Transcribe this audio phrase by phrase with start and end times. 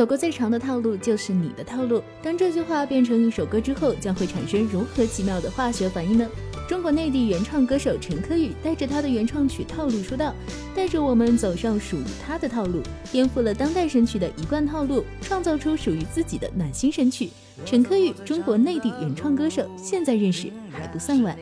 [0.00, 2.02] 走过最长的套路就是你的套路。
[2.22, 6.26] 当这句话变成一首歌之后，将会产生如何奇妙的化学反应呢？
[6.66, 10.32] 中国内地原创歌手陈柯宇带着他的原创曲《套路》出道，
[10.74, 12.80] 带着我们走上属于他的套路，
[13.12, 17.28] 颠覆了当代神曲的一贯套路，创造出属于自己的暖心神曲。
[17.66, 21.36] 陈柯宇，中国内地原创歌手，现在认识还不算晚。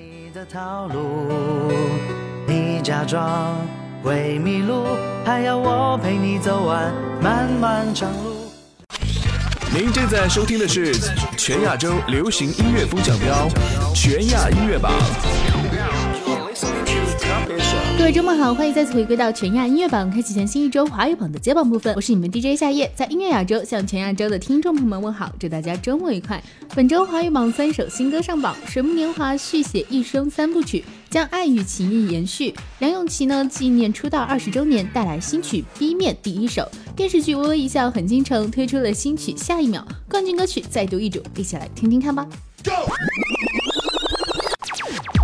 [2.48, 3.54] 你假装
[4.02, 4.82] 会迷路，
[5.24, 8.27] 还要我陪你走完漫漫长路。
[9.74, 10.94] 您正在收听的是
[11.36, 13.48] 全亚洲流行音乐风向标
[13.94, 14.90] 全亚音乐榜。
[17.98, 21.94] 各位周末好，欢迎再次回归到全亚音乐榜，开启全新一周华语榜的接榜部分。
[21.94, 26.42] 我是你们 DJ 夏夜，在音乐亚洲向全亚洲的听众朋友们问好，祝大家周末愉快。
[26.74, 32.54] 本周华语榜三首新歌上榜，《水木年华》续写一生三部曲，将爱与情谊延续。
[32.78, 36.70] 梁咏琪呢，纪念出道二十周年，带来新曲 B 面第一首。
[36.94, 42.26] 电视剧《微微一笑很倾城》推出了新曲《下一秒》，冠军歌曲再度易主，一起来听听看吧。
[42.64, 42.70] Go!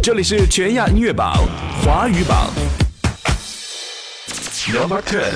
[0.03, 1.35] 这里是全亚音乐榜
[1.83, 2.51] 华语榜
[4.73, 5.33] ，Number Ten，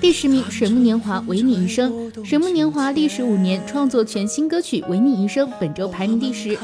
[0.00, 6.56] 第十名《水木年华》唯你一生，《水木年华》历时五年创作全新歌曲《唯你一生》，本周排名第十。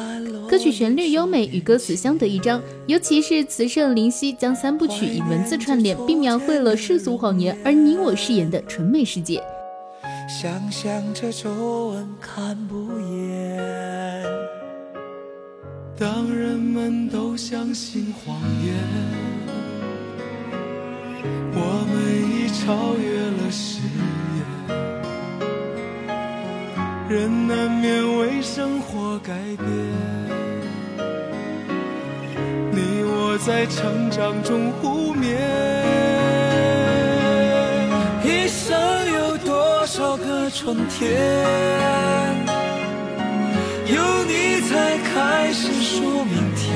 [0.49, 9.43] 歌曲旋律优美，与歌词相得益彰，尤其是词圣林夕将三部曲以文字串联，并描绘了世俗谎言而你我誓言的纯美世界。
[10.29, 13.59] 想象着皱纹看不厌。
[15.99, 18.75] 当人们都相信谎言，
[21.55, 21.59] 我
[21.89, 21.95] 们
[22.31, 23.05] 已超越
[23.39, 23.81] 了誓
[24.37, 24.41] 言。
[27.09, 29.67] 人难免为生活改变，
[32.71, 35.37] 你我在成长中互勉。
[38.25, 38.73] 一生
[39.13, 41.11] 有多少个春天？
[43.87, 46.71] 有你才开始数明天，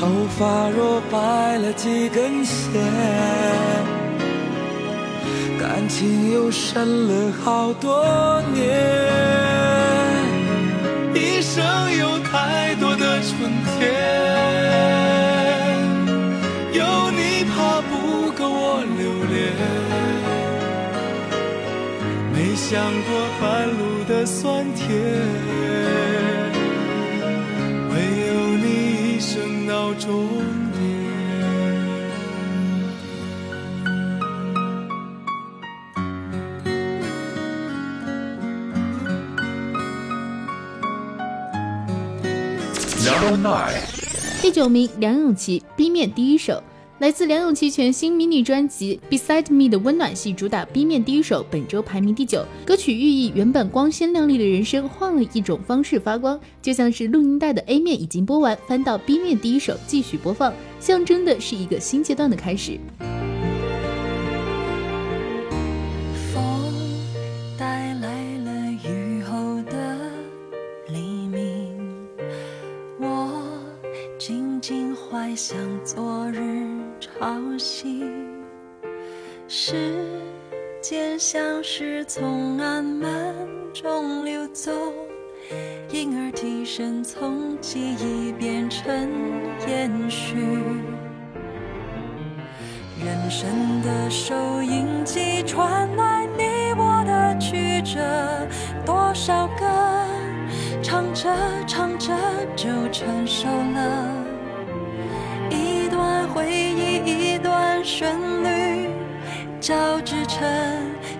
[0.00, 0.06] 头
[0.38, 2.80] 发若白了几根线，
[5.58, 8.62] 感情又深了好多年。
[11.14, 11.64] 一生
[11.96, 13.92] 有太多的春天，
[16.72, 19.02] 有你怕不够我留
[19.34, 19.36] 恋，
[22.32, 22.70] 没想
[23.02, 23.10] 过
[23.40, 23.98] 半路。
[24.08, 24.88] 的酸甜，
[44.40, 46.62] 第九名，梁咏琪 B 面第一首。
[46.98, 52.44] 来自梁咏琪全新迷你专辑《Beside Me》的温暖系主打 B 面第一首，本周排名第九。
[52.66, 62.80] 歌曲寓意原本光鲜亮丽的人生换了一种方式发光，就像是录音带的 A 面已经播完，翻到 B 面第一首继续播放，象征的是一个新阶段的开始。
[66.34, 66.42] 风
[67.56, 69.96] 带来了雨后的
[70.88, 70.98] 黎
[71.28, 71.78] 明，
[72.98, 73.40] 我
[74.18, 76.57] 静静怀想昨日
[77.18, 77.26] 潮
[77.58, 78.04] 汐，
[79.48, 79.74] 时
[80.80, 83.34] 间像是从暗门
[83.74, 84.70] 中流走，
[85.90, 88.86] 因而提升从记忆变成
[89.66, 90.36] 延续。
[93.04, 97.98] 人生的收音机传来你我的曲折，
[98.86, 99.66] 多少个
[100.80, 101.28] 唱着
[101.66, 102.14] 唱着
[102.54, 104.17] 就成熟了。
[107.98, 108.88] 旋律，
[109.58, 110.48] 交织成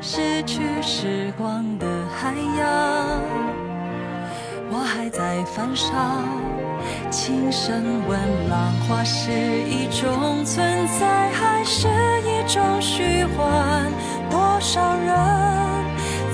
[0.01, 1.85] 失去时光的
[2.17, 3.21] 海洋。
[4.71, 5.91] 我还在翻烧，
[7.11, 11.89] 轻声问浪花是一种存在，还是
[12.23, 13.91] 一种虚幻？
[14.31, 15.17] 多少人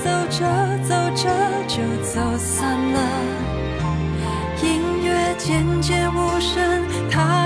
[0.05, 0.45] 走着
[0.87, 1.31] 走着
[1.67, 3.01] 就走散了，
[4.63, 7.44] 音乐渐渐无声，它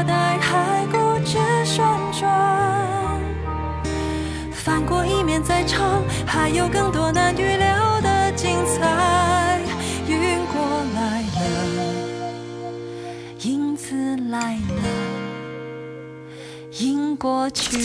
[5.38, 9.61] 面再唱，还有更多难预料的精彩。
[10.08, 10.61] 云过
[10.96, 11.38] 来了，
[13.43, 14.82] 影子来了，
[16.81, 17.79] 迎过去。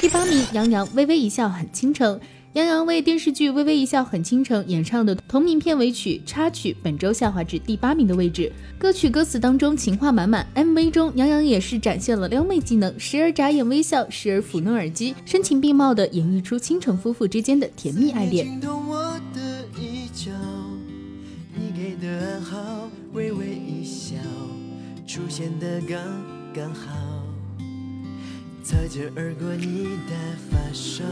[0.00, 2.18] 第八名，杨洋微微一笑很倾城。
[2.56, 8.50] 杨洋为电视剧《微微一笑很倾城》演唱的同名片尾曲插曲，本周下滑至第八名的位置。
[8.78, 18.58] 歌曲歌词当中情话满满，MV 中杨洋也是展现了撩妹技能，时而眨眼微笑，时而抚弄耳机，声情并茂的演绎出倾城夫妇之间的甜蜜爱恋。
[25.06, 25.98] 出现的刚
[26.54, 27.22] 刚好，
[28.62, 30.12] 擦肩而过你的
[30.50, 31.04] 发梢，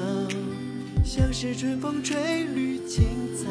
[1.05, 3.05] 像是春风吹绿青
[3.37, 3.51] 草，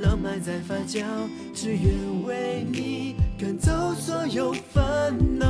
[0.00, 1.04] 浪漫在发酵，
[1.54, 1.92] 只愿
[2.24, 5.46] 为你赶走所有烦恼，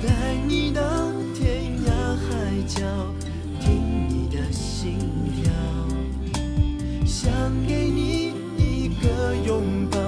[0.00, 0.80] 带你到
[1.34, 2.80] 天涯海角，
[3.60, 4.96] 听你的心
[5.42, 5.52] 跳，
[7.04, 7.28] 想
[7.66, 9.98] 给你一个拥抱。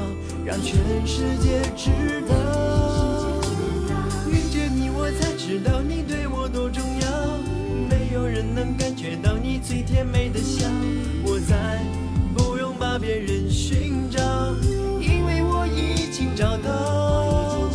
[0.47, 1.91] 让全世界知
[2.29, 2.35] 道，
[4.31, 7.00] 遇见你我才知道你对我多重要。
[8.61, 10.67] 能感觉到你最甜美的笑，
[11.25, 11.83] 我再
[12.37, 14.21] 不用把别人寻找，
[15.01, 17.71] 因为我已经找到。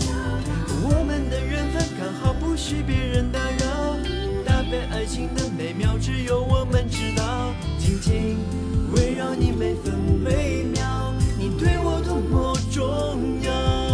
[0.83, 3.97] 我们的缘分刚好不许别人打扰，
[4.45, 8.37] 搭配爱情的美妙只有我们知道，紧紧
[8.95, 9.91] 围绕你每分
[10.23, 12.55] 每秒，你对我多么。
[12.71, 12.83] 重
[13.41, 13.84] 要。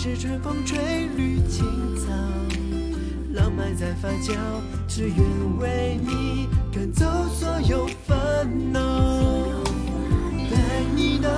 [0.00, 0.78] 是春风吹
[1.16, 1.66] 绿青
[1.96, 2.06] 草，
[3.32, 4.36] 浪漫在发酵，
[4.86, 7.04] 只愿为你赶走
[7.34, 8.16] 所有烦
[8.72, 8.80] 恼，
[10.48, 10.56] 带
[10.94, 11.28] 你到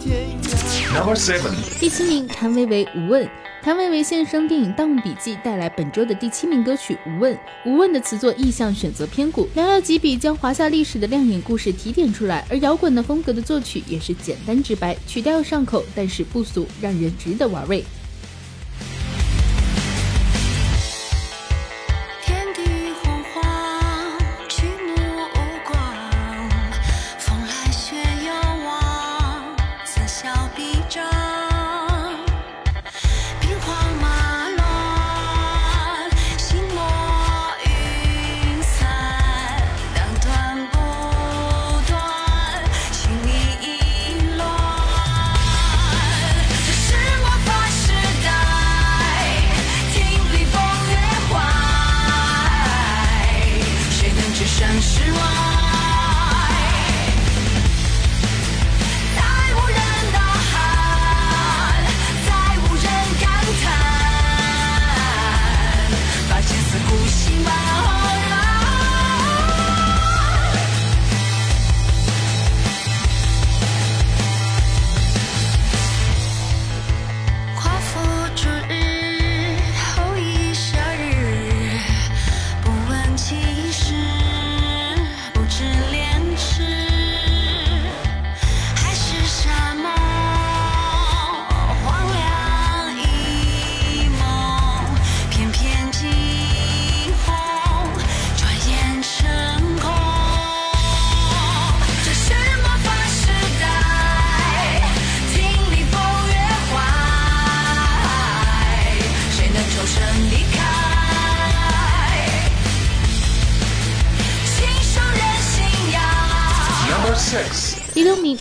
[0.00, 0.98] 天涯。
[0.98, 3.22] Number seven，第七名，谭维维《无问》。
[3.62, 7.34] 谭维维现身电影《盗墓笔记》，带来本周的第七名歌曲《无问》。
[7.66, 12.46] 《无问》的词作意象选择偏古，寥寥几笔将华夏历史的亮眼故事提点出来。
[12.48, 17.84] 而摇滚的风格的作曲也是简单直白，曲调上口，但是不俗，让人值得玩味。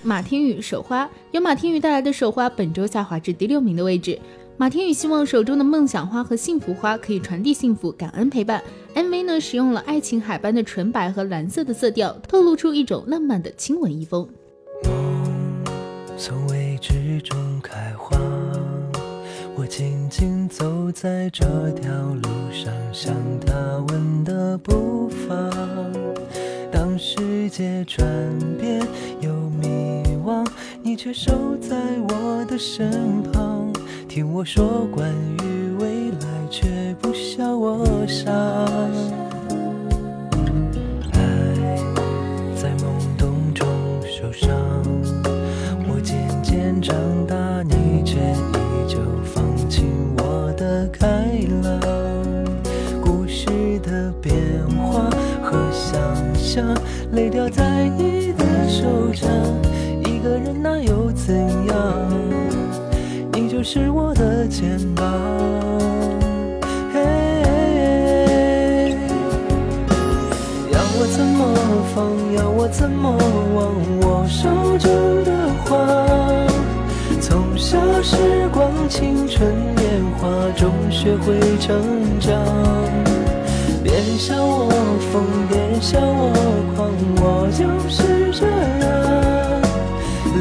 [0.06, 4.20] 马天宇《手花》由马天宇带来的《手花》本周下滑至第六名的位置。
[4.56, 8.62] 马天宇希望手中的梦想花和幸福花可以传递幸福、感恩陪伴。
[8.94, 14.30] MV 呢，使用了爱琴海般的纯白和蓝色的色调，透露出一种浪漫的亲吻一风。
[14.84, 15.66] 梦
[16.16, 18.16] 从未知中开花，
[19.56, 23.12] 我静静走在这条路上，像
[23.44, 25.34] 他吻的步伐。
[26.98, 28.08] 世界转
[28.60, 28.82] 变
[29.20, 30.46] 又迷惘，
[30.82, 31.76] 你却守在
[32.10, 33.72] 我的身旁，
[34.08, 38.32] 听我说关于未来，却不笑我傻。
[41.12, 41.20] 爱
[42.56, 43.68] 在懵懂中
[44.04, 44.56] 受伤，
[45.88, 46.96] 我渐渐长
[47.28, 48.20] 大，你却
[57.12, 59.30] 泪掉在你的手掌，
[60.04, 61.36] 一个人那又怎
[61.68, 61.76] 样？
[63.34, 65.06] 你就是我的肩膀。
[70.72, 71.56] 要我怎么
[71.94, 72.12] 放？
[72.36, 73.10] 要我怎么
[73.56, 73.74] 忘？
[74.02, 74.48] 我手
[74.78, 75.32] 中的。
[75.66, 75.74] 花。
[77.20, 78.16] 从小时
[78.54, 81.82] 光青春年华中学会成
[82.20, 82.40] 长，
[83.86, 84.68] 别笑我
[85.14, 86.34] 疯，别笑我
[86.76, 86.90] 狂，
[87.22, 88.48] 我就是这
[88.82, 88.84] 样。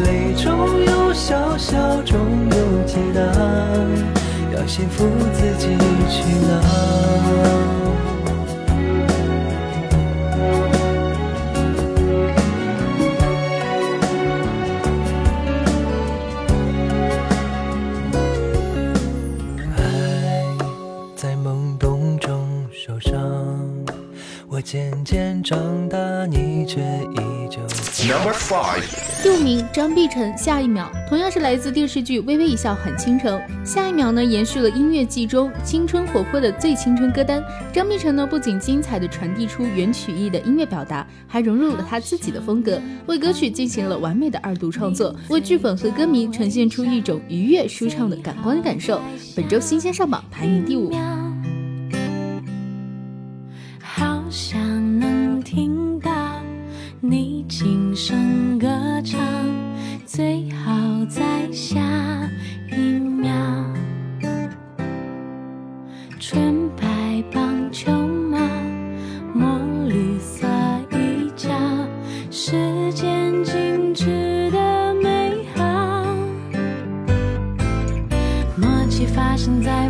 [0.02, 0.48] 泪中
[0.82, 2.16] 有笑，笑中
[2.48, 3.20] 有解答，
[4.56, 5.76] 要幸福自己
[6.08, 6.52] 去拿。
[29.22, 33.38] 第五名张碧晨，下一秒，同样是来自电视剧《微微一笑很倾城》。
[33.64, 37.40] 下一秒呢，延续了音乐季中青春活泼的最青春歌单。
[37.72, 49.00] 张碧晨呢，不仅精彩的传递出原曲意的音乐表达，还融入了他自己的风格，为歌曲进行了完美的二度创作，为剧粉和歌迷呈现出一种愉悦舒畅的感官感受。
[49.36, 50.92] 本周新鲜上榜，排名第五。
[53.80, 54.58] 好想
[54.98, 56.10] 能听到
[57.00, 57.44] 你
[57.94, 58.66] 声歌
[59.04, 59.20] 唱，
[60.04, 60.72] 最好
[61.08, 61.22] 在
[61.52, 61.78] 下
[62.72, 63.32] 一秒。
[66.18, 68.36] 纯白棒球帽，
[69.32, 70.44] 墨绿色
[70.90, 71.48] 衣角，
[72.32, 75.62] 时间静止的美好。
[78.56, 79.83] 默契发生在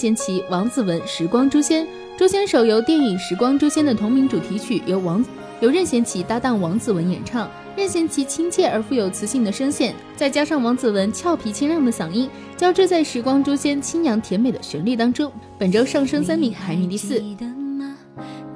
[0.00, 1.84] 任贤齐、王子文《时光诛仙》。
[2.16, 5.22] 诛仙手游电影《时光诛仙》的同名主题曲由王
[5.60, 7.46] 由任贤齐搭档王子文演唱。
[7.76, 15.30] 任贤齐亲切而富有磁性的声线，再加上王子文俏皮清亮的嗓音，交织在《时光诛仙》清扬甜美的旋律当中。
[15.58, 17.20] 本周上升三名，排名第四。
[17.20, 17.98] 你还记得吗？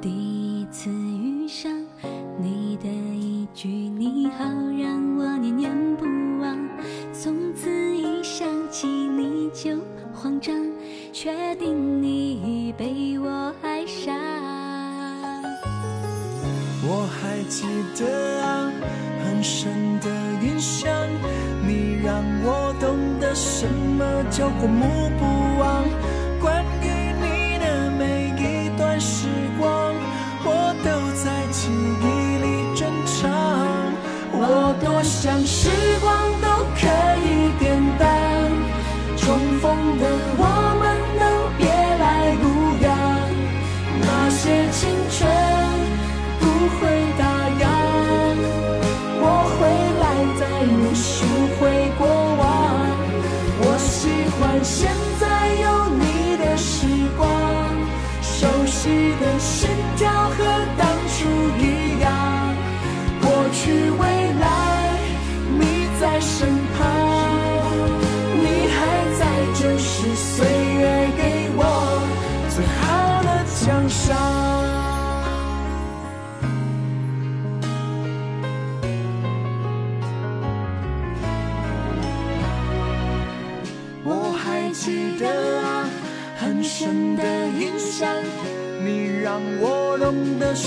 [0.00, 1.70] 第一次遇上
[2.40, 6.06] 你的一句你好，让我念念不
[6.40, 6.56] 忘。
[7.12, 9.78] 从此一想起你就
[10.14, 10.56] 慌张，
[11.14, 14.12] 确定你已被我爱上。
[16.82, 18.68] 我还记得啊，
[19.24, 20.10] 很深的
[20.42, 20.90] 印象，
[21.64, 25.24] 你让我懂得什么叫过目不
[25.60, 25.84] 忘。
[26.40, 26.88] 关于
[27.22, 29.94] 你的每一段时光，
[30.42, 33.22] 我都在记忆里珍藏。
[34.36, 36.23] 我多想时光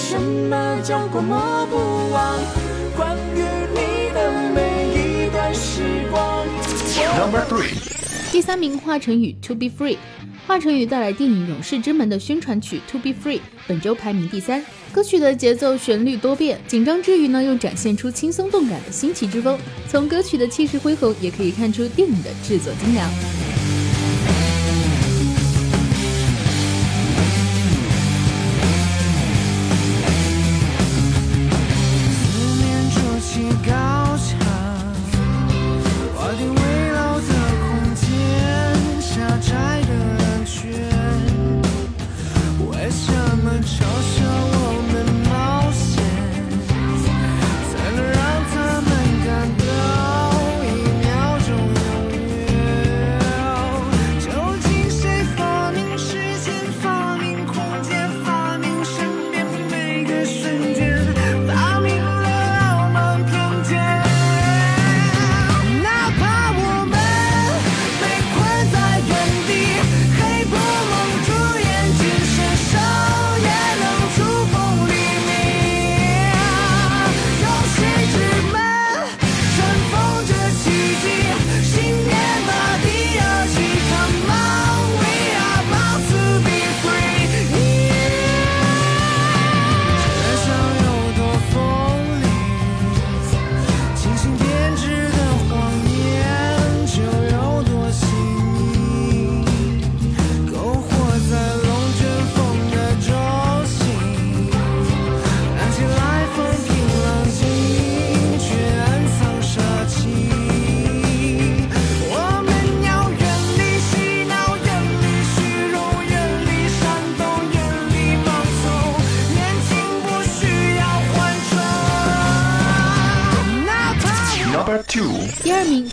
[0.10, 1.36] 什么叫过目
[1.70, 1.76] 不
[2.14, 2.40] 忘。
[2.96, 3.42] 关于
[3.74, 6.46] 你的每一段时光
[7.20, 7.74] ，Number three，
[8.32, 9.96] 第三名，华晨宇《To Be Free》。
[10.48, 14.64] 华晨宇带来电影《勇士之门》的宣传曲《To Be Free》，本周排名第三。
[14.94, 19.60] 歌曲的节奏旋律多变，紧张之余呢，又展现出轻松动感的新奇之风。
[19.90, 23.37] 从歌曲的气势恢宏，也可以看出电影的制作精良。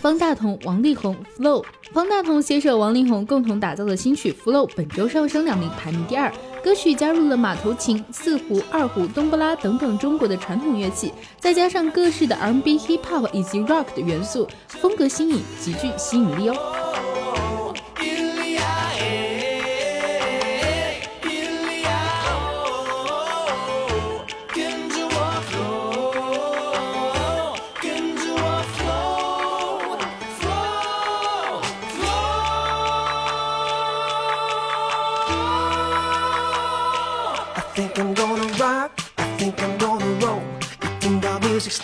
[0.05, 1.63] 方大同、王力宏《Flow》。
[1.91, 6.31] 方大同携手王力宏共同打造的新曲《Flow》本周上升两名，排名第二。
[6.63, 16.74] 歌曲加入了马头琴、四胡、二胡、冬不拉等等中国的传统乐器，再加上各式的 R&B、Hip Hop 以及 Rock 的元素，风格新颖，极具吸引力哦。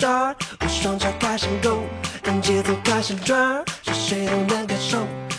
[0.02, 1.84] Star 让双脚开始 go
[2.24, 4.98] 跟节奏开始转是谁都能感受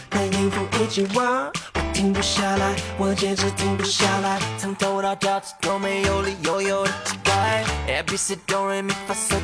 [0.09, 1.51] 跟音符一起玩？
[1.75, 8.93] 我停不下来我简直停不下来从头到脚趾都没有理由有的直白 abcdromany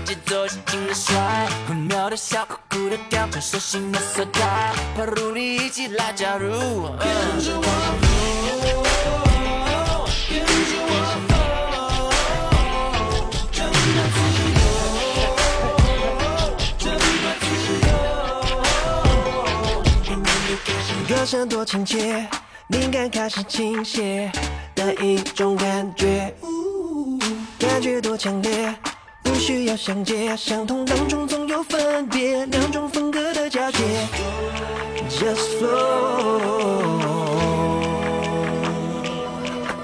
[0.05, 4.73] 节奏轻轻的甩美妙的小酷酷的调查手心的色彩。
[4.97, 6.51] Please 你一起来加入。
[6.99, 7.63] 跟着我。
[9.27, 9.38] 们
[21.09, 22.29] 歌声多亲切，
[22.67, 24.31] 灵感开始倾斜
[24.75, 26.35] 的一种感觉，
[27.59, 28.75] 感觉多强烈，
[29.23, 33.79] 不需要详解，相同当中总有分别，两种风格的交接
[35.09, 36.43] ，Just flow。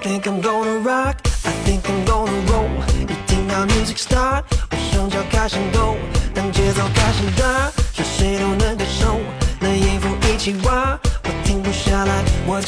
[0.02, 2.68] I think I'm gonna rock, I think I'm gonna roll。
[3.00, 5.96] 一听到 music start，我双脚开始动，
[6.34, 9.18] 当节奏开始打，是谁都能感受，
[9.58, 10.52] 那音符一起
[12.46, 12.62] 玩。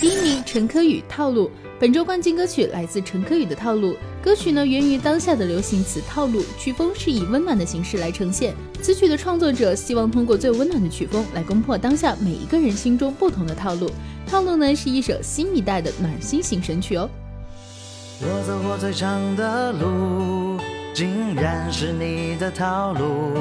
[0.00, 1.46] 第一名，陈柯宇《套路》。
[1.80, 3.92] 本周冠军歌曲来自陈柯宇的《套路》。
[4.22, 8.54] 歌曲呢，源于当下的流行词“套路”，曲风是以温暖的形式来呈现。
[8.82, 13.88] 此曲的创作者希望通过最温暖的曲风来攻破当下每一个人心中不同的套路。
[14.28, 17.08] 《套路》呢，是一首新一代的暖心型神曲哦。
[18.20, 20.60] 我走过最长的路，
[20.94, 23.32] 竟然是你的套路。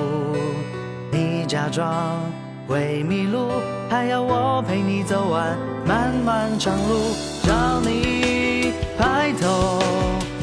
[1.12, 2.20] 你假装。
[2.68, 3.50] 会迷路，
[3.90, 9.80] 还要我陪你走完漫漫长路，找你拍头，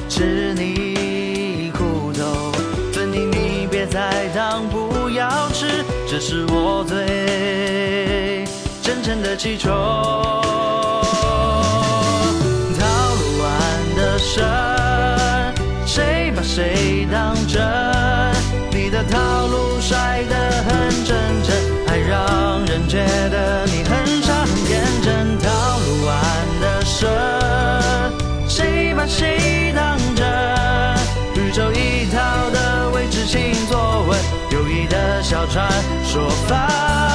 [0.08, 2.50] 吃你苦头，
[2.92, 8.46] 分你你别再当不要吃，这是我最
[8.82, 9.70] 真诚的祈求。
[35.35, 35.68] 小船
[36.05, 37.13] 说翻就翻。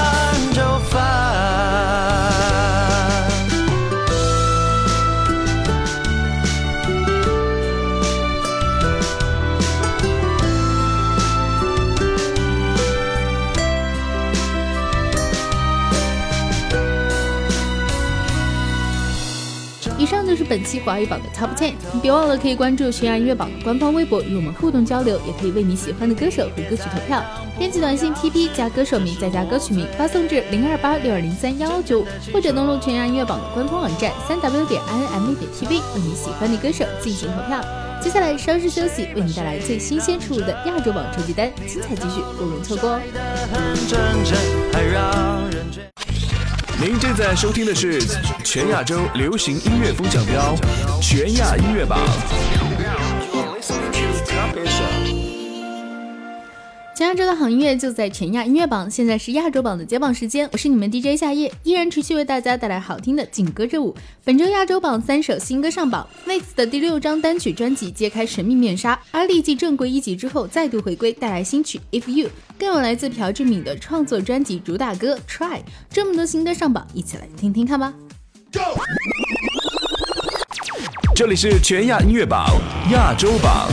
[20.69, 21.73] 期华语榜的 Top Ten。
[21.91, 27.23] 你别忘了可以关注全亚音乐榜的官方微博与我们互动交流，也可以为你喜欢的歌手和歌曲投票。
[27.57, 37.59] 编辑短信 TP 加歌手名再加歌曲名发送至零二八六二零三幺幺九，或者登录全亚音乐榜的官方网站三 W 点 I N M 点 TV 为你喜欢的歌手进行投票。
[38.01, 43.01] 接下来稍事休息，为你带来最新鲜出炉的亚洲榜成绩单，精彩继续，不容错过哦。
[46.81, 47.99] 您正在收听的是
[48.41, 50.55] 全亚洲流行音乐风向标
[51.01, 51.99] 全亚音乐榜。
[56.99, 63.95] 全亚洲的好音乐就在全亚音乐榜，现在是亚洲榜的接榜时间，我是你们 DJ 夏夜，依然持续为大家带来好听的劲歌热舞。
[64.25, 75.61] 本周亚洲榜三首新歌上榜，Mix 的第六张单曲专辑揭开神秘面纱，阿丽继正规一级之后再度回归，带来新曲 If You，更有来自朴智敏的创作专辑主打歌 Try。
[75.89, 77.93] 这么多新歌上榜，一起来听听看吧。
[81.15, 82.59] 这里是全亚音乐榜
[82.91, 83.69] 亚洲榜。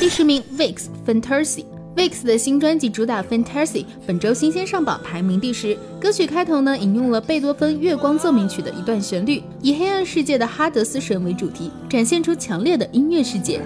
[0.00, 1.66] 第十名，Vix Fantasy。
[1.94, 5.76] Vix 的新专辑主打 Fantasy 本周新鲜上榜，排名第十。
[6.00, 13.60] 歌曲开头呢，引用了贝多芬《月光奏鸣曲》的一段旋律，以黑暗世界的哈德斯神为主题，展现出强烈的音乐世界。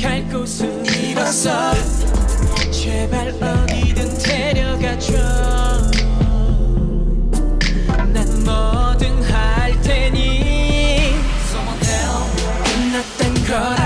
[0.00, 1.72] 갈 곳을 잃었어.
[2.70, 5.12] 제발 어디든 데려가줘.
[8.12, 10.36] 난 뭐든 할 테니.
[13.46, 13.85] 걸알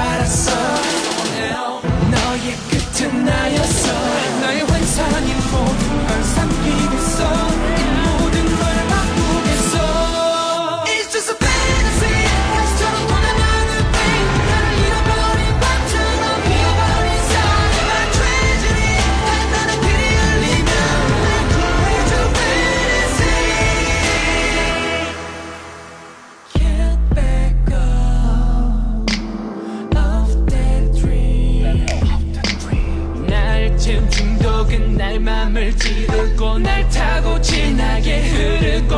[35.19, 38.95] 맘을 찌르고 날 타고 진하게 흐르고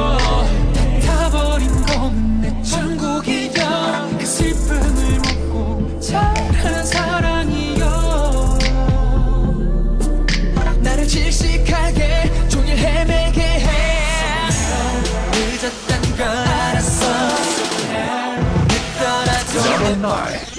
[1.05, 8.57] 타버린 건 내 천국이야 그 슬픔을 먹고 잘한 사랑이여
[10.81, 13.69] 나를 질식하게 종일 헤매게 해
[15.31, 17.05] 늦었단 걸 알았어
[18.67, 19.53] 늦더라도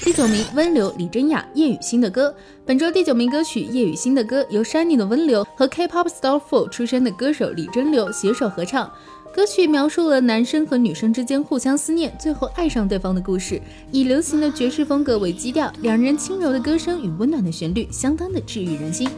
[0.05, 2.35] 第九名，温流李珍雅叶雨欣的歌。
[2.66, 8.90] 本周第九名歌曲叶雨欣的歌，由 Shiny 的温流和 K-pop star Four 出身的歌手李真流携手合唱。
[9.36, 13.62] 歌曲描述了男生和女生之间互相思念，最后爱上对方的故事。
[13.92, 19.10] 以流行的爵士风格为基调，两人轻柔的歌声与温暖的旋律，相当的治愈人心。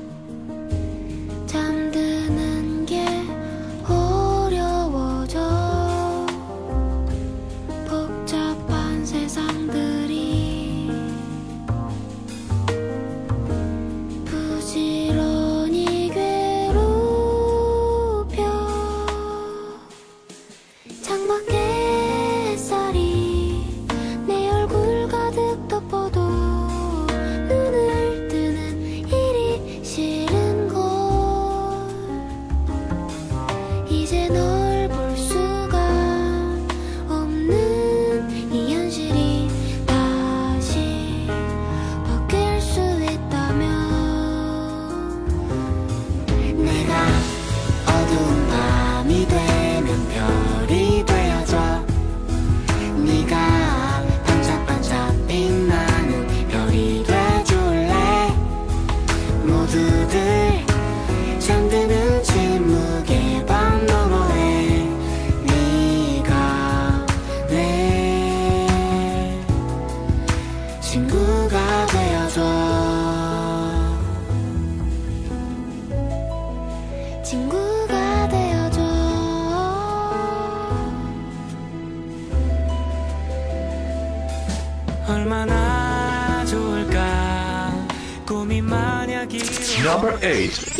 [77.27, 77.35] 第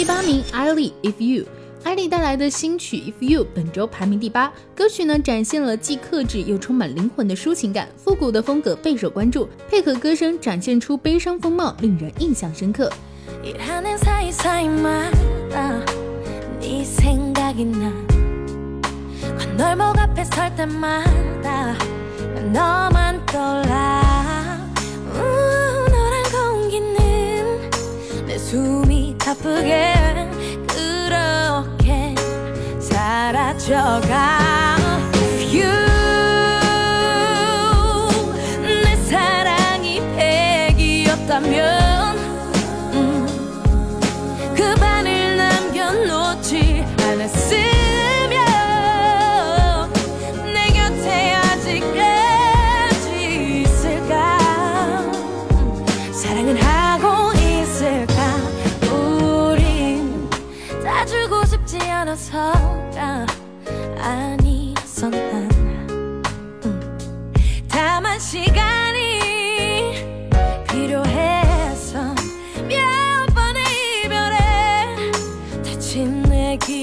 [0.05, 1.45] 八名艾丽 If You，
[1.83, 4.53] 艾丽带来的新曲 If You 本周排名第八。
[4.75, 12.91] 歌曲呢展现了既克制又充满灵魂的抒情感，复古的风格备受关注，配合歌声展现出悲伤风貌，令人印象深刻。
[19.57, 21.75] 널목 앞에 설 때마다
[22.51, 24.69] 너만 떠올라.
[25.13, 25.17] 우,
[25.89, 27.69] 너란 공기는
[28.25, 29.93] 내 숨이 타쁘게
[30.67, 32.13] 그렇게
[32.79, 34.74] 사라져가
[47.27, 47.74] sim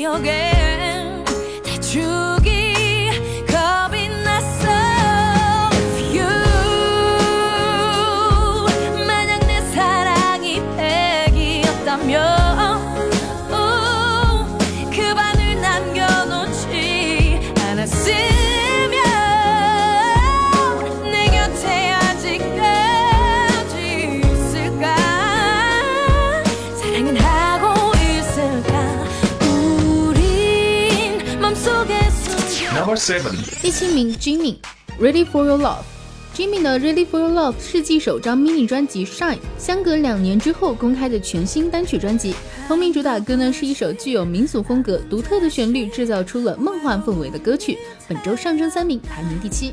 [0.02, 0.51] your game.
[32.92, 35.78] Number seven，第七名 Jimmy，Ready for Your Love。
[36.36, 42.34] Jimmy 的 Ready for Your Love 是继首张 mini 专辑 Shine 相隔两年之后公开的全新单曲专辑。
[42.68, 47.78] 同名主打歌呢是一首具有民俗风格、独特的旋律，制造出了梦幻氛围的歌曲。
[48.06, 49.72] 本周上升三名，排名第七。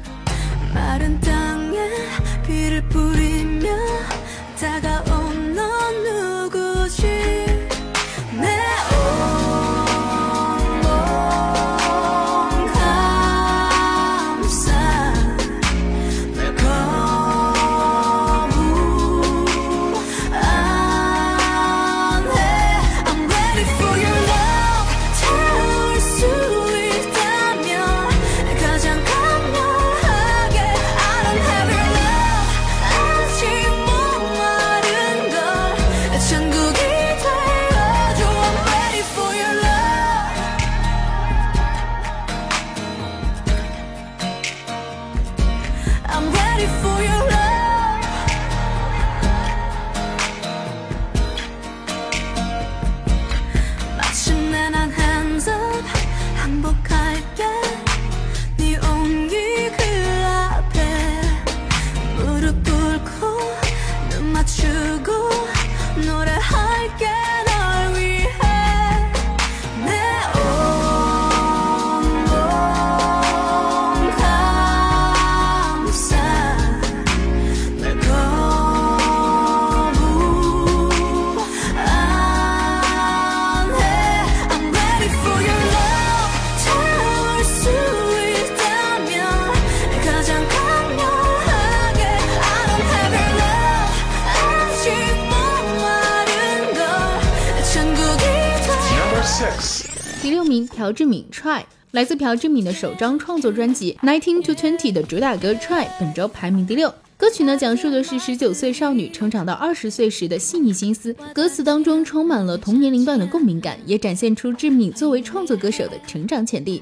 [100.89, 106.91] 朴智敏 Try，来自朴智敏的首张创作专辑《Nineteen to Twenty》的主打歌 Try，本周排名第六。
[107.15, 116.81] 歌曲呢，讲述的是十九岁少女成长到二十岁时的细腻心思，歌词当中充满了同年龄段的共鸣感，也展现出智敏作为创作歌手的成长潜力。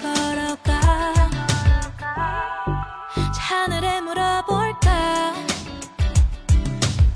[0.00, 0.80] 걸어가.
[3.34, 5.34] 자 하늘에 물어볼까?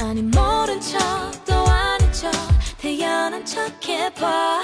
[0.00, 2.30] 아니 모른 척도 아닌 척
[2.78, 4.62] 태연한 척 해봐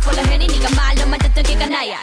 [0.00, 1.98] full of henny, malo, mátate que canalla,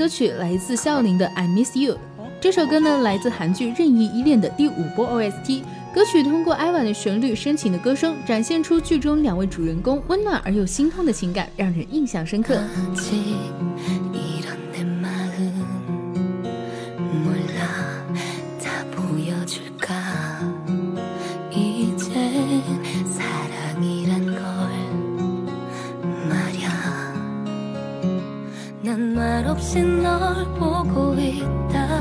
[0.00, 1.98] 歌曲来自笑琳的 I Miss You。
[2.40, 5.62] 这首歌呢，来自韩剧《任意依恋》的第五波 OST。
[5.94, 12.58] 歌曲通过哀婉的旋律、深情的歌声，展现出剧中两位主人公温暖而又心痛的情感，让人印象深刻。
[29.60, 32.00] 없이 널 보고 있다.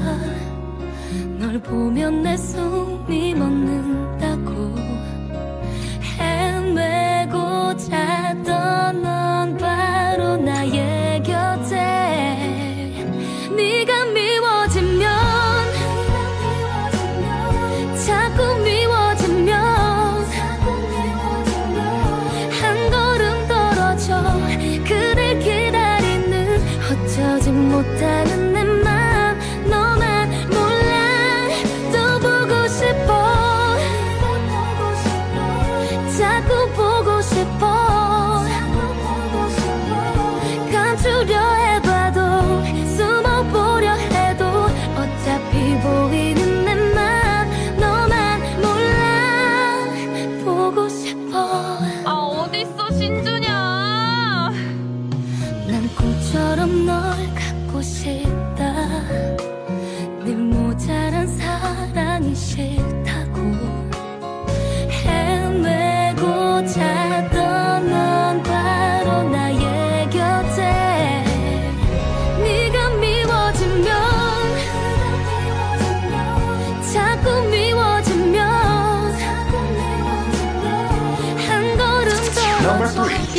[1.38, 4.18] 널 보면 내 숨이 멎는다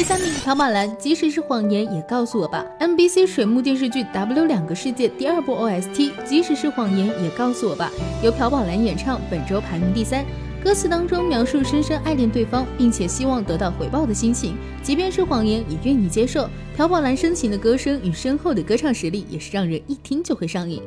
[0.01, 2.65] 第三名，朴宝蓝，即使是谎言也告诉我吧。
[2.81, 7.91] NBC 水幕电视剧《W 两个世界》第二部 OST，即使是谎言也告诉我吧，
[8.25, 10.25] 由朴宝蓝演唱，本周排名第三。
[10.65, 16.49] 歌词当中描述深深爱恋对方，并且希望得到回报的心情，即便是谎言也愿意接受。
[16.79, 20.83] 朴宝蓝深情的歌声与深厚的歌唱实力，也是让人一听就会上瘾。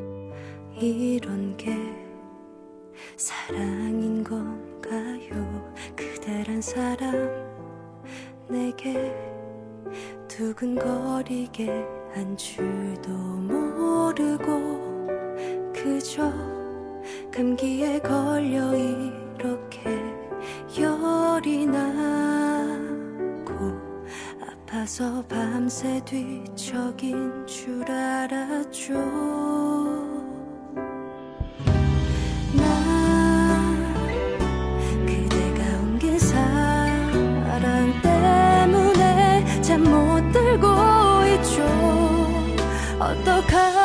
[8.54, 9.12] 내게
[10.28, 11.72] 두근거리게
[12.14, 15.08] 한 줄도 모르고
[15.74, 16.32] 그저
[17.34, 19.90] 감기에 걸려 이렇게
[20.80, 21.84] 열이 나고
[24.40, 28.94] 아파서 밤새 뒤척인 줄 알았죠
[40.54, 41.64] 살고 있죠.
[43.00, 43.83] 어떡하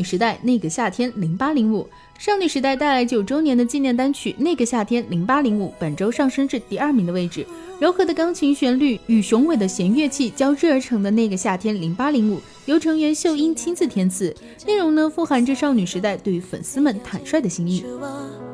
[0.00, 1.88] 女时代《那个夏天》零八零五。
[2.18, 7.46] 少女时代带来九周年的纪念单曲《那个夏天》零八零五，本周上升至第二名的位置。
[7.78, 14.34] 柔和的钢琴旋律与雄伟的弦乐器交织而成的《那个夏天》零八零五，由成员秀英亲自填词，
[14.66, 17.84] 内容呢富含着少女时代对于粉丝们坦率的心意。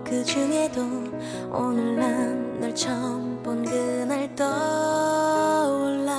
[0.04, 0.82] 그 중에도
[1.52, 6.18] 오늘 난 널 처음 본 그날 떠올라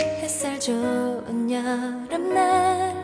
[0.00, 2.94] 햇살 좋은 여름날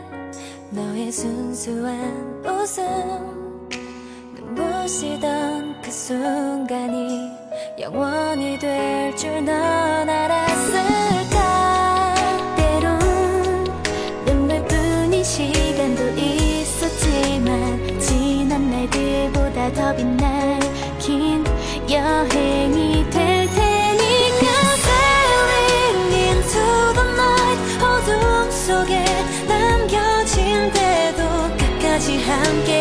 [0.70, 3.68] 너의 순수한 웃음.
[4.34, 7.30] 눈부시던 그 순간이
[7.80, 11.38] 영원히 될 줄 넌 알았을까?
[12.56, 12.98] 때론
[14.26, 20.60] 눈물뿐인 시간도 있었지만 지난 날들보다 더 빛날
[20.98, 21.44] 긴
[21.90, 23.37] 여행이 될
[32.32, 32.77] 함께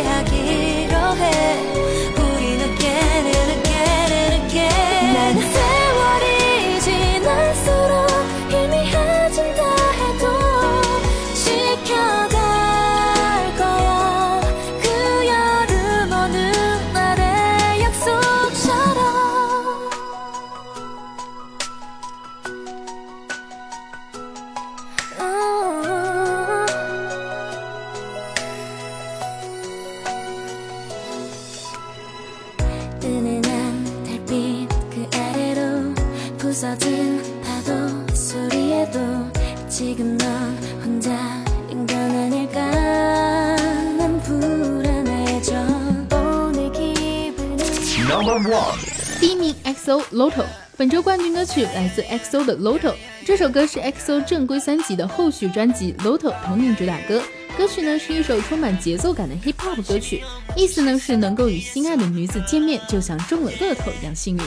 [49.87, 50.43] XO Lotto，
[50.75, 52.93] 本周冠军歌曲来自 XO 的 Lotto。
[53.25, 57.23] 这首歌是 XO 正规三辑的后续专辑 Lotto 同名主打歌。
[57.57, 60.21] 歌曲呢是一首充满节奏感的 hip hop 歌曲，
[60.57, 64.43] 意思呢是能够与心爱的女子见面，就像中了乐透一样幸运。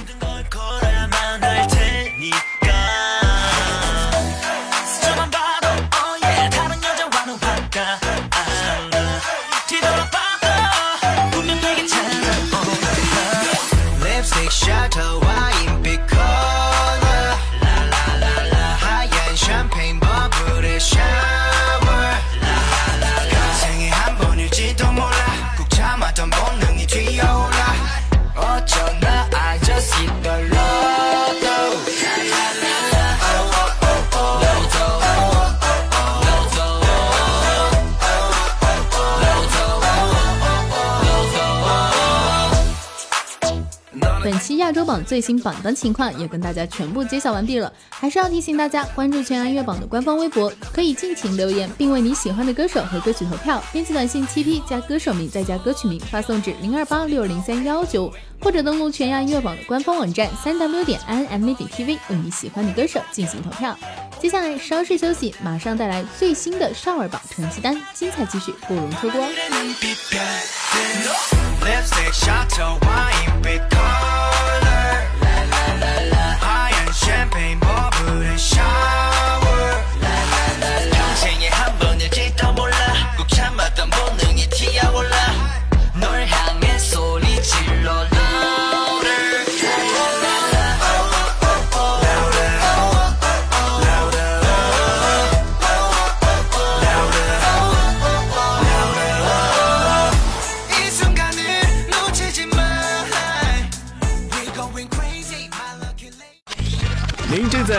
[44.81, 47.70] 歌榜最新榜单情况也跟大家全部揭晓完毕了。
[47.91, 53.62] 还是要提醒大家关注全安乐榜的官方微博可以尽情留言并为你喜欢的歌手和歌曲投票。
[53.74, 58.11] 编辑短信七 p 加歌手名再加歌曲名发送至零二八六零三幺九
[58.41, 63.78] 或者登录全亚乐榜的官方网站三 w 点 N M A 点 tv 为你喜欢的歌手进行投票。
[64.18, 69.20] 接下来稍事休息马上带来最新的少儿榜成绩单精彩继续不容错过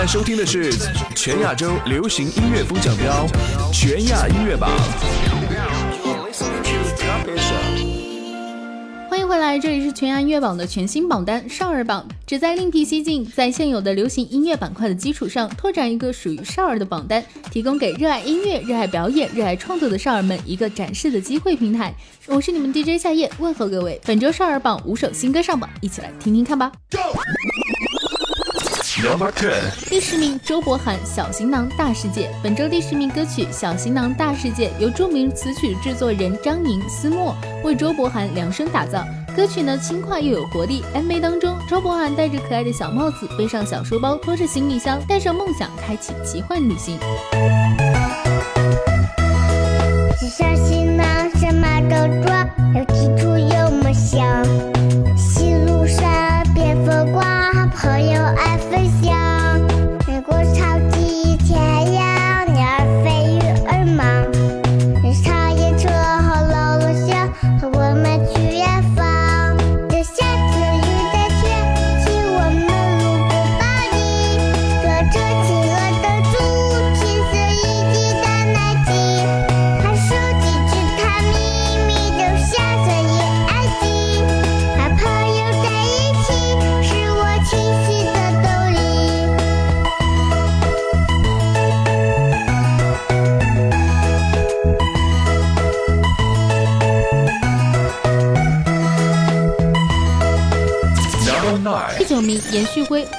[0.08, 0.74] 收听的是
[1.16, 3.26] 全亚洲流行音乐风奖标
[3.72, 4.70] 全亚音乐榜。
[9.10, 21.93] 欢迎回来，这里是全亚音乐榜的全新榜单少儿榜，旨在另辟蹊径，在现有的流行音乐板块的基础上，拓展一个属于少儿的榜单，提供给热爱音乐、热爱表演、热爱创作的少儿们一个展示的机会平台。
[22.28, 23.99] 我是你们 DJ 夏夜，问候各位。
[24.06, 26.72] 本周少儿榜五首新歌上榜，一起来听听看吧。
[26.91, 26.97] Go!
[29.89, 32.28] 第十名，周柏涵《小行囊大世界》。
[32.43, 39.04] 本周第十名歌曲《小行囊大世界》由著名词曲制作人张宁、思墨为周柏涵量身打造。
[39.36, 40.84] 歌曲呢轻快又有活力。
[40.93, 46.99] MV 当中，周柏涵戴着可爱的小帽子，背上小书包，拖着行李箱，带上梦想，开启奇幻旅行。
[50.30, 50.90] 小行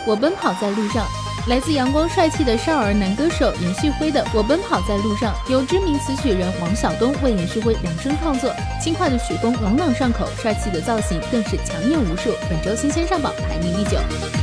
[0.05, 1.07] 我奔跑在路上》，
[1.49, 12.31] 来自阳光帅气的少儿男歌手严旭辉的《我奔跑在路上》，由知名词曲人王晓东为严旭辉量身创作，轻快的曲风朗朗上口，帅气的造型更是抢眼无数。
[12.51, 14.42] 本周新鲜上榜，排名第九。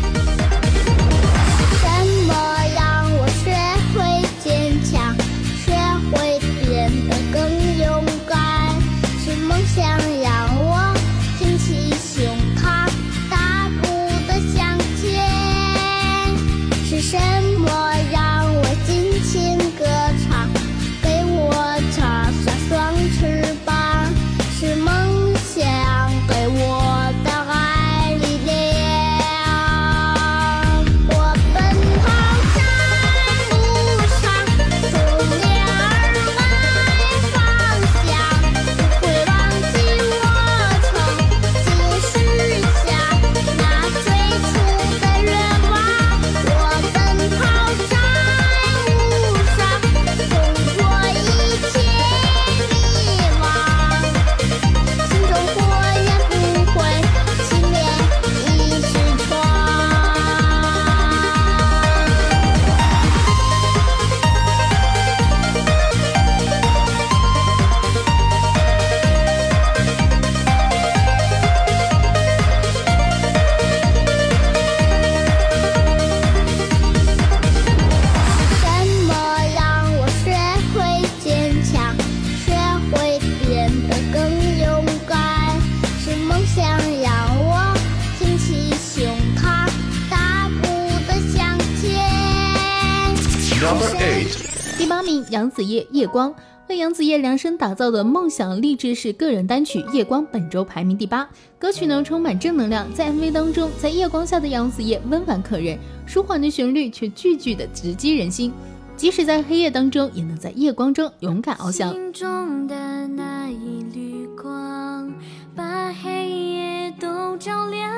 [95.59, 96.31] 子叶《夜光》
[96.69, 101.27] 为杨子叶量身打造的梦想励志式个人单曲《夜光》，本周排名第八。
[101.59, 108.53] 歌曲呢充满正能量，在 MV 当中，在夜光下的杨子叶温婉可人，舒缓的旋律却句句的直击人心。
[108.95, 111.91] 即使在黑夜当中，也能在夜光中勇敢翱翔。
[111.91, 115.13] 心中的那一缕光，
[115.53, 117.91] 把黑夜都照亮，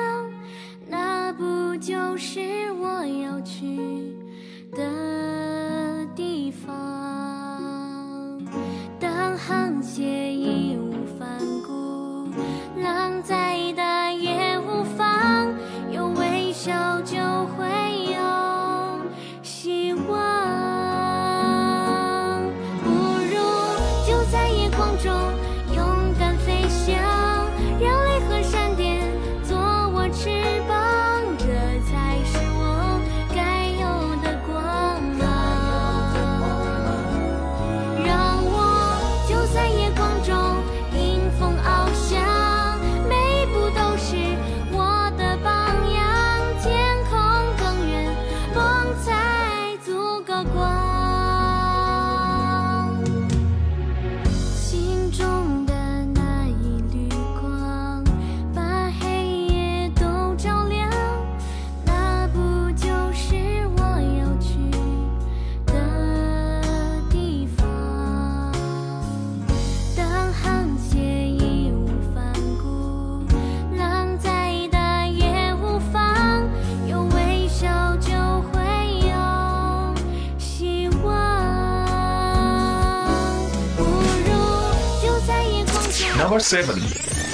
[0.88, 2.40] 那不就是
[2.72, 4.16] 我要去
[4.74, 7.41] 的地方？
[9.22, 12.28] 当航线义无反顾，
[12.82, 15.54] 浪再大也无妨，
[15.92, 17.16] 有微笑就
[17.54, 18.01] 会
[86.52, 86.76] seven.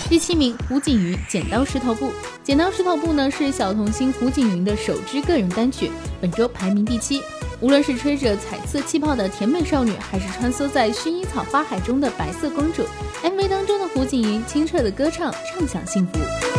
[0.08, 2.06] 第七名，胡锦云《剪刀石头布》。
[2.44, 5.90] 《剪刀石头布》呢是小童星胡锦云的首支个人单曲，
[6.20, 7.20] 本周排名第七。
[7.60, 12.84] 无论是吹着彩色气泡的甜美少女，还是穿梭在薰衣草花海中的白色公主
[13.24, 16.57] ，MV 当中的胡锦云清澈的歌唱，畅享幸福。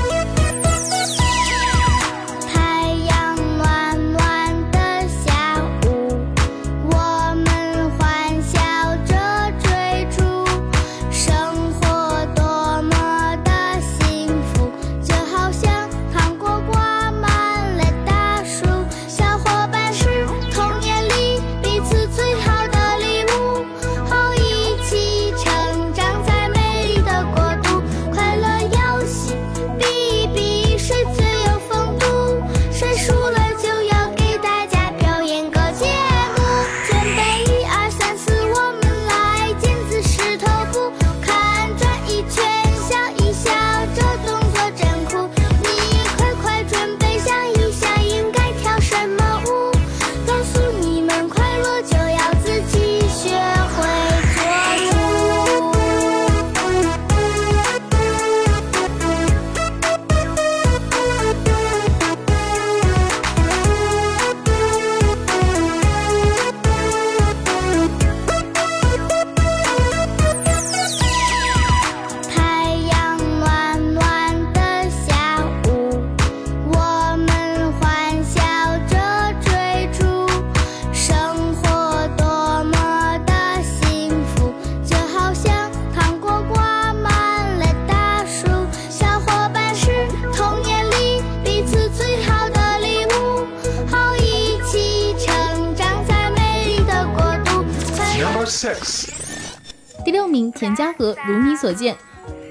[101.59, 101.93] 所见》。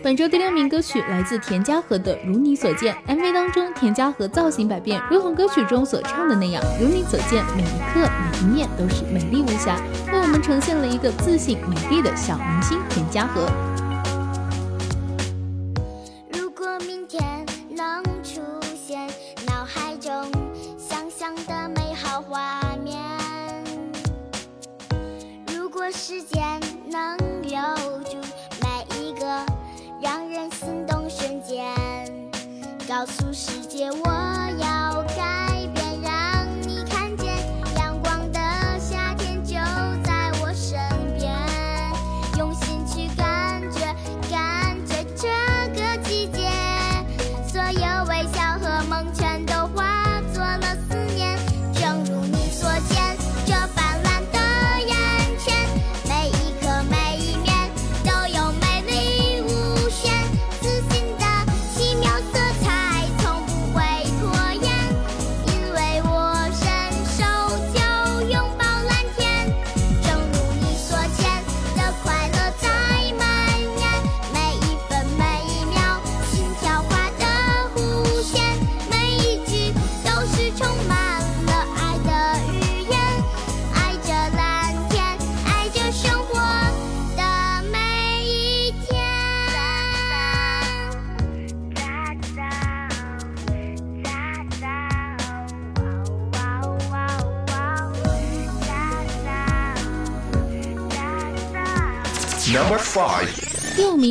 [0.03, 2.95] 本周第六名歌曲来自田家禾的《如你所见》。
[3.17, 9.77] MV 当中，田家禾造型百变，如同歌曲中所唱的那样，如你所见，每一刻每一面都是美丽无瑕，
[10.13, 13.78] 为我们呈现了一个自信美丽的小明星田家禾。
[33.79, 34.38] 诉世界我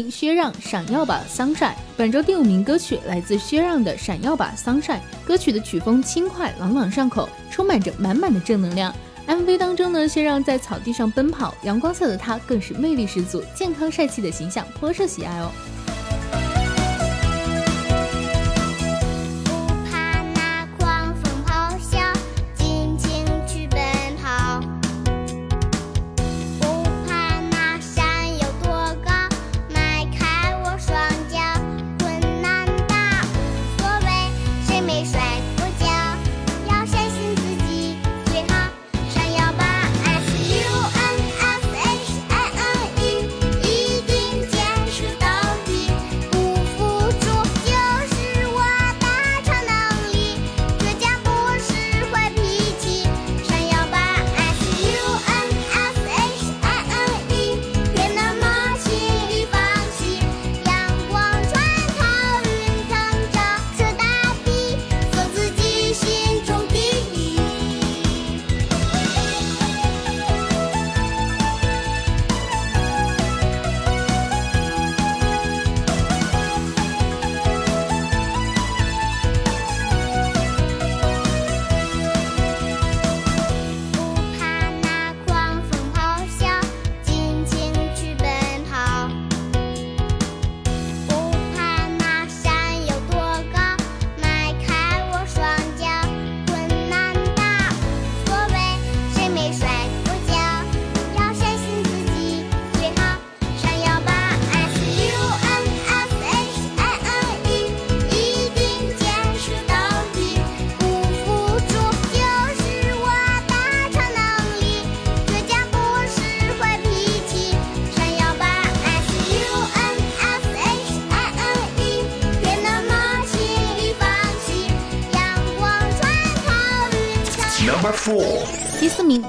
[0.03, 1.55] 薛让《闪耀吧，Sunshine》。
[1.95, 4.81] 本周第五名歌曲来自薛让的《闪耀吧，Sunshine》。
[5.25, 8.93] 歌曲的曲风轻快，朗朗上口，充满着满满的正能量。
[9.27, 15.51] MV 当中呢，薛让在草地上奔跑，阳光下的他更是魅力十足，健康帅气的形象颇受喜爱哦。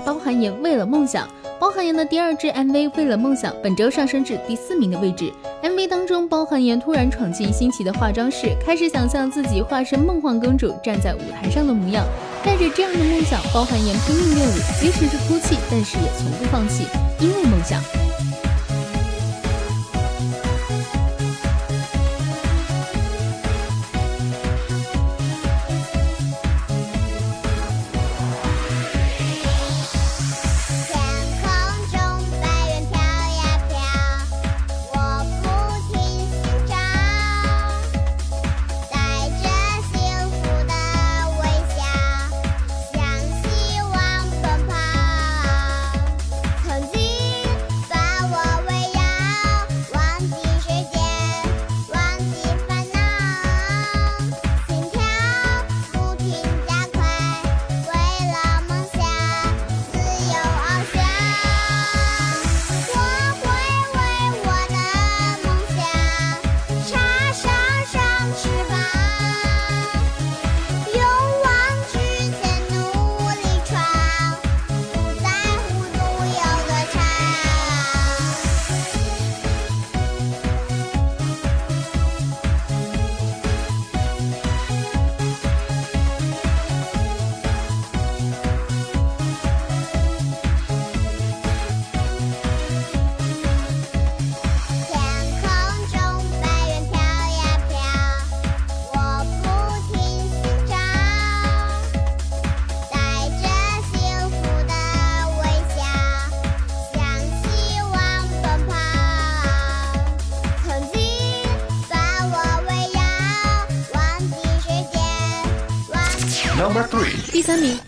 [0.08, 1.26] 包含言《为了梦想》。
[1.60, 5.30] 包含言的第二支 MV《为了梦想》本周上升至第四名的位置。
[5.62, 12.06] MV 当中，包含言突然闯进新奇的化妆室，开始想象自己化身梦幻公主站在舞台上的模样。
[12.42, 16.84] 带着这样的梦想，包含言拼命练舞，即使是哭泣，但是也从不放弃，
[17.20, 17.78] 因为梦想。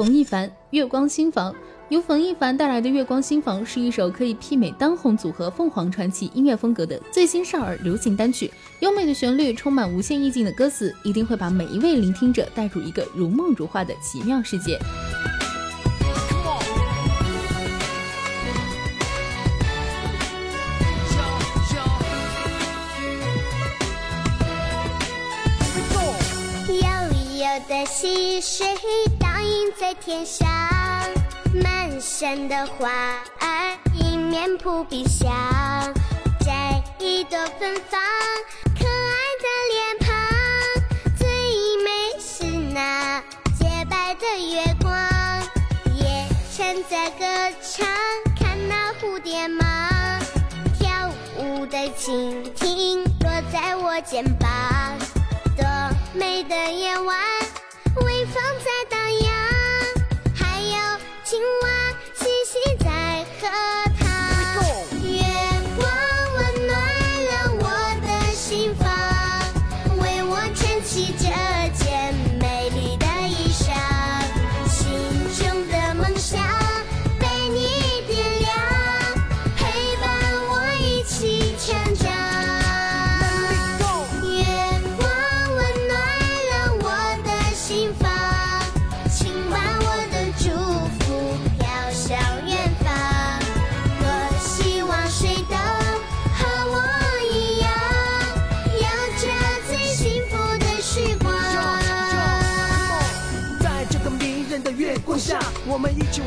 [0.01, 1.53] 冯一凡《月光新房》。
[1.91, 8.51] 由冯一凡带来的《月光新房》是一首可以媲美当红组合凤凰传奇音乐风格的最新少儿流行单曲。
[8.81, 14.79] 优美的旋律，充满无限意境的歌词，一定会把每一位聆听者带入一个如梦如画的奇妙世界。
[27.85, 28.67] 溪水
[29.19, 30.47] 倒映在天上，
[31.63, 32.89] 满山的花
[33.41, 35.31] 儿迎面扑鼻香，
[36.41, 38.01] 摘一朵芬芳，
[38.79, 40.09] 可爱的脸庞，
[41.17, 41.27] 最
[41.85, 43.23] 美是那
[43.59, 44.93] 洁白的月光，
[45.97, 47.25] 夜蝉在歌
[47.63, 47.87] 唱，
[48.39, 49.65] 看那蝴蝶忙，
[50.79, 54.49] 跳舞的蜻蜓落在我肩膀。
[55.57, 55.67] 多
[56.15, 57.17] 美的夜晚，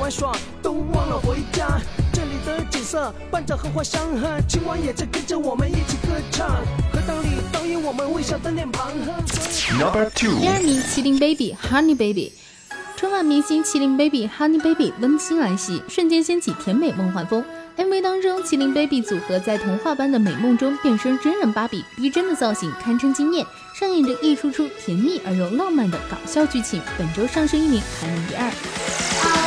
[0.03, 1.79] 玩耍，都忘了回家。
[2.11, 6.49] 这里的景色伴着荷花香，和青蛙也在跟着我们一起歌唱。
[6.91, 8.91] 荷塘里倒映我们微笑的脸庞。
[9.79, 12.33] Number two，第二名，麒麟 baby Honey baby。
[12.97, 17.41] 春晚明星麒麟 baby Honey baby 温馨来袭，瞬间掀起甜美梦幻风。
[17.77, 26.81] MV 当中，麒麟 baby 组合在童话般的美梦中变身真人芭比，逼真的造型堪称惊艳，上演着一出出甜蜜而又浪漫的搞笑剧情。
[26.97, 29.42] 本周上升一名，排名第二。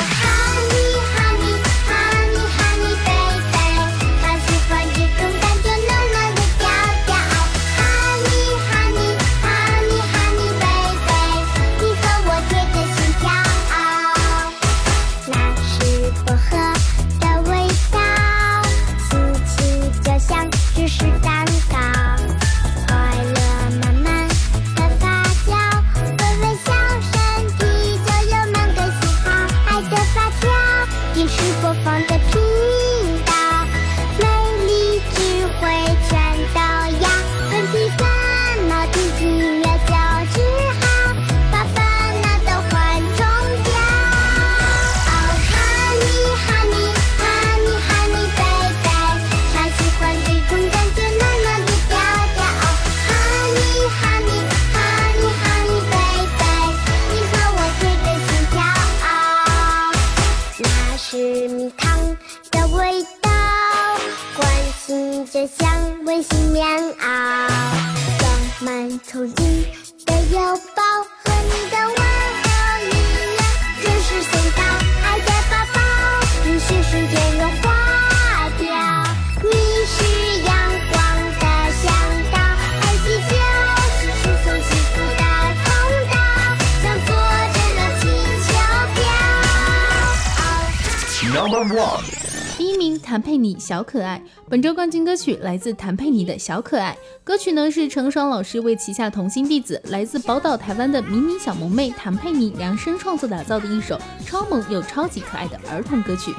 [93.07, 94.21] 谭佩妮《小可爱》。
[94.51, 106.35] 本周冠军歌曲来自谭佩妮的《小可爱》，歌曲呢是程爽老师为旗下童星弟子来自宝岛台湾的迷你小萌妹谭佩妮量身创作打造的一首超萌又超级可爱的儿童歌曲。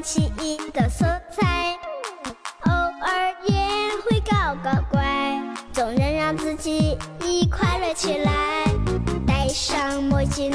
[0.00, 1.76] 奇异的色彩。
[2.64, 3.54] 偶尔也
[4.04, 6.96] 会搞搞怪，总能让自己
[7.50, 8.64] 快乐起来。
[9.26, 10.52] 戴上墨镜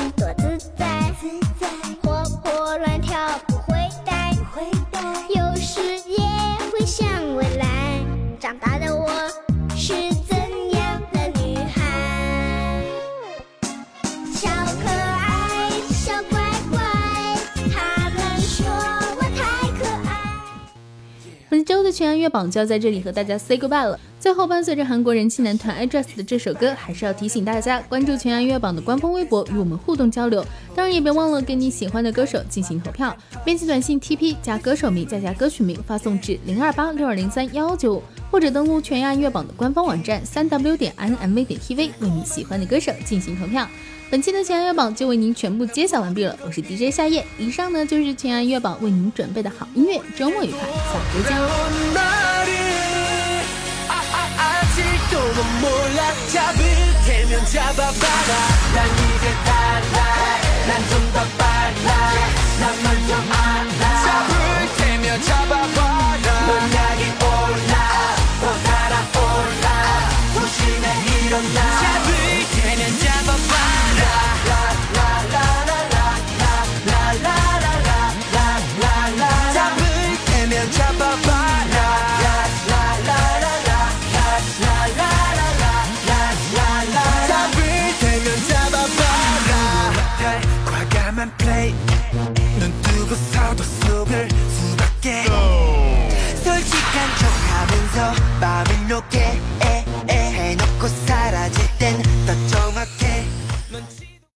[21.92, 24.00] 全安乐榜就要在这里和大家 say goodbye 了。
[24.20, 30.44] 最后，伴随着韩国人气男团 iDress 的这首歌，还是要提醒大家关注全安乐榜的官方微博，与我们互动交流。
[30.76, 33.16] 当然，也别忘了给你喜欢的歌手进行投票。
[33.46, 43.68] 编辑短信 TP 加歌手名再加歌曲名，发送至零二八六二零三幺幺九五，或者登录全亚音乐榜的官方网站三 w 点 nmv 点 tv，为你喜欢的歌手进行投票。
[44.10, 47.26] 本期的全安乐榜就为您全部揭晓完毕了，我是 DJ 夏夜。
[47.38, 51.36] 以上呢就是全安乐榜为您准备的好音乐，周末愉快，下周见。